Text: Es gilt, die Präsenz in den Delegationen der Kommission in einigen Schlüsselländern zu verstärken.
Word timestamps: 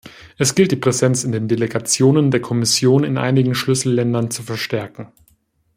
Es 0.39 0.55
gilt, 0.55 0.71
die 0.71 0.77
Präsenz 0.77 1.23
in 1.23 1.31
den 1.31 1.47
Delegationen 1.47 2.31
der 2.31 2.41
Kommission 2.41 3.03
in 3.03 3.19
einigen 3.19 3.53
Schlüsselländern 3.53 4.31
zu 4.31 4.41
verstärken. 4.41 5.11